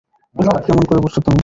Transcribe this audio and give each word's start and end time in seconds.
কেমন 0.65 0.83
করে 0.85 0.99
বসেছ 0.99 1.23
তুমি। 1.25 1.39